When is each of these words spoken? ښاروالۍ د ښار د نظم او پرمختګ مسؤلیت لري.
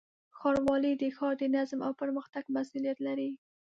ښاروالۍ 0.37 0.93
د 1.01 1.03
ښار 1.15 1.33
د 1.41 1.43
نظم 1.55 1.79
او 1.87 1.91
پرمختګ 2.01 2.43
مسؤلیت 2.57 2.97
لري. 3.07 3.29